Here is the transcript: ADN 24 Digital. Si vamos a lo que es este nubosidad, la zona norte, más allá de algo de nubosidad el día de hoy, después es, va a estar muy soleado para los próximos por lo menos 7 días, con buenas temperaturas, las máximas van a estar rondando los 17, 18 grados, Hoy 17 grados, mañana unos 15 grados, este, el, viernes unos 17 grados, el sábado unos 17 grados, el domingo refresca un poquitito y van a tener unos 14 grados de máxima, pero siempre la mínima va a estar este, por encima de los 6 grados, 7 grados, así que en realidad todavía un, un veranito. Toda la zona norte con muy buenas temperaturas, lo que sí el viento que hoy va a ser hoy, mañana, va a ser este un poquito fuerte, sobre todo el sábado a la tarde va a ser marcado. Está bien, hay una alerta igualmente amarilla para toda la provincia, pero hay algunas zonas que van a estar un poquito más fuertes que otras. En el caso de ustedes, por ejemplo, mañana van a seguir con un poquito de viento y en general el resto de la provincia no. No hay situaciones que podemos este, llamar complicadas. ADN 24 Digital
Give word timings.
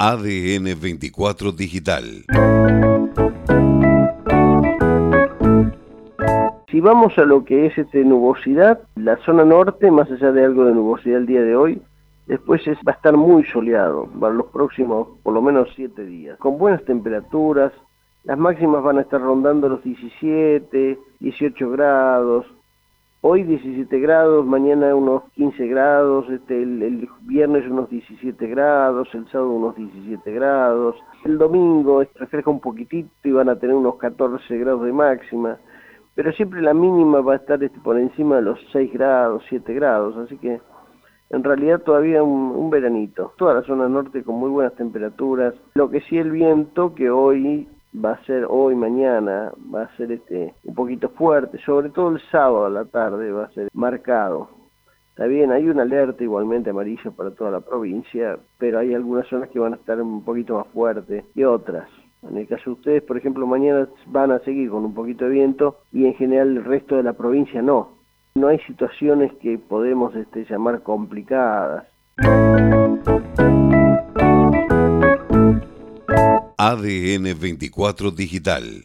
ADN 0.00 0.80
24 0.80 1.50
Digital. 1.50 2.04
Si 6.70 6.80
vamos 6.80 7.18
a 7.18 7.24
lo 7.24 7.44
que 7.44 7.66
es 7.66 7.76
este 7.76 8.04
nubosidad, 8.04 8.78
la 8.94 9.16
zona 9.24 9.44
norte, 9.44 9.90
más 9.90 10.08
allá 10.08 10.30
de 10.30 10.44
algo 10.44 10.66
de 10.66 10.74
nubosidad 10.74 11.18
el 11.18 11.26
día 11.26 11.42
de 11.42 11.56
hoy, 11.56 11.82
después 12.28 12.64
es, 12.68 12.78
va 12.86 12.92
a 12.92 12.94
estar 12.94 13.16
muy 13.16 13.42
soleado 13.46 14.06
para 14.20 14.34
los 14.34 14.46
próximos 14.46 15.08
por 15.24 15.34
lo 15.34 15.42
menos 15.42 15.68
7 15.74 16.04
días, 16.04 16.38
con 16.38 16.58
buenas 16.58 16.84
temperaturas, 16.84 17.72
las 18.22 18.38
máximas 18.38 18.84
van 18.84 18.98
a 18.98 19.00
estar 19.00 19.20
rondando 19.20 19.68
los 19.68 19.82
17, 19.82 20.96
18 21.18 21.70
grados, 21.70 22.46
Hoy 23.20 23.42
17 23.42 23.98
grados, 23.98 24.46
mañana 24.46 24.94
unos 24.94 25.24
15 25.32 25.66
grados, 25.66 26.30
este, 26.30 26.62
el, 26.62 27.08
viernes 27.22 27.68
unos 27.68 27.90
17 27.90 28.46
grados, 28.46 29.08
el 29.12 29.26
sábado 29.32 29.50
unos 29.50 29.74
17 29.74 30.32
grados, 30.32 30.94
el 31.24 31.36
domingo 31.36 32.04
refresca 32.14 32.48
un 32.48 32.60
poquitito 32.60 33.10
y 33.24 33.32
van 33.32 33.48
a 33.48 33.58
tener 33.58 33.74
unos 33.74 33.96
14 33.96 34.58
grados 34.58 34.84
de 34.84 34.92
máxima, 34.92 35.58
pero 36.14 36.30
siempre 36.30 36.62
la 36.62 36.72
mínima 36.74 37.20
va 37.20 37.32
a 37.32 37.36
estar 37.38 37.60
este, 37.60 37.80
por 37.80 37.98
encima 37.98 38.36
de 38.36 38.42
los 38.42 38.60
6 38.70 38.92
grados, 38.92 39.42
7 39.48 39.74
grados, 39.74 40.16
así 40.18 40.38
que 40.38 40.60
en 41.30 41.42
realidad 41.42 41.80
todavía 41.80 42.22
un, 42.22 42.52
un 42.54 42.70
veranito. 42.70 43.32
Toda 43.36 43.54
la 43.54 43.62
zona 43.62 43.88
norte 43.88 44.22
con 44.22 44.36
muy 44.36 44.50
buenas 44.50 44.76
temperaturas, 44.76 45.54
lo 45.74 45.90
que 45.90 46.02
sí 46.02 46.18
el 46.18 46.30
viento 46.30 46.94
que 46.94 47.10
hoy 47.10 47.66
va 47.94 48.12
a 48.12 48.24
ser 48.24 48.46
hoy, 48.48 48.74
mañana, 48.74 49.52
va 49.74 49.82
a 49.82 49.96
ser 49.96 50.12
este 50.12 50.54
un 50.64 50.74
poquito 50.74 51.08
fuerte, 51.10 51.58
sobre 51.64 51.90
todo 51.90 52.10
el 52.10 52.20
sábado 52.30 52.66
a 52.66 52.70
la 52.70 52.84
tarde 52.84 53.32
va 53.32 53.44
a 53.44 53.50
ser 53.52 53.68
marcado. 53.72 54.50
Está 55.10 55.26
bien, 55.26 55.50
hay 55.50 55.68
una 55.68 55.82
alerta 55.82 56.22
igualmente 56.22 56.70
amarilla 56.70 57.10
para 57.10 57.32
toda 57.32 57.50
la 57.50 57.60
provincia, 57.60 58.38
pero 58.56 58.78
hay 58.78 58.94
algunas 58.94 59.26
zonas 59.26 59.48
que 59.50 59.58
van 59.58 59.72
a 59.72 59.76
estar 59.76 60.00
un 60.00 60.22
poquito 60.22 60.54
más 60.56 60.68
fuertes 60.68 61.24
que 61.34 61.44
otras. 61.44 61.88
En 62.22 62.36
el 62.36 62.46
caso 62.46 62.70
de 62.70 62.70
ustedes, 62.70 63.02
por 63.02 63.16
ejemplo, 63.16 63.46
mañana 63.46 63.88
van 64.06 64.30
a 64.32 64.38
seguir 64.40 64.70
con 64.70 64.84
un 64.84 64.94
poquito 64.94 65.24
de 65.24 65.32
viento 65.32 65.78
y 65.92 66.06
en 66.06 66.14
general 66.14 66.56
el 66.56 66.64
resto 66.64 66.96
de 66.96 67.02
la 67.02 67.14
provincia 67.14 67.62
no. 67.62 67.98
No 68.34 68.48
hay 68.48 68.58
situaciones 68.60 69.32
que 69.40 69.58
podemos 69.58 70.14
este, 70.14 70.44
llamar 70.44 70.82
complicadas. 70.82 71.84
ADN 76.60 77.34
24 77.38 78.10
Digital 78.10 78.82